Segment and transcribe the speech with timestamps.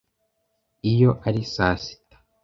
[0.91, 2.17] Iyo ari saa sita